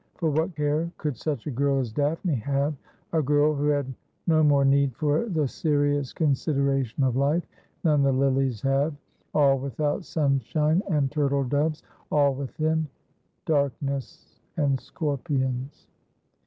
For 0.15 0.31
what 0.31 0.55
care 0.55 0.91
could 0.97 1.15
such 1.15 1.45
a 1.45 1.51
girl 1.51 1.77
as 1.77 1.91
Daphne 1.91 2.33
have, 2.33 2.73
a 3.13 3.21
girl 3.21 3.53
who 3.53 3.67
had 3.67 3.85
no 4.25 4.41
more 4.41 4.65
need 4.65 4.95
for 4.95 5.29
the 5.29 5.47
serious 5.47 6.11
consideration 6.11 7.03
of 7.03 7.15
life 7.15 7.45
than 7.83 8.01
the 8.01 8.11
lilies 8.11 8.63
have? 8.63 8.95
All 9.35 9.59
without 9.59 10.03
sunshine 10.03 10.81
and 10.89 11.11
turtle 11.11 11.43
doves; 11.43 11.83
all 12.11 12.33
within, 12.33 12.87
darkness 13.45 14.39
and 14.57 14.79
scorpions. 14.79 15.85